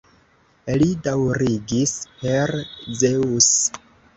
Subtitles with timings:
[0.81, 1.93] Li daŭrigis:
[2.23, 2.55] Per
[3.03, 3.53] Zeŭs!